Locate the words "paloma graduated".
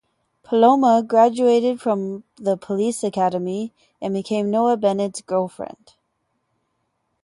0.41-1.79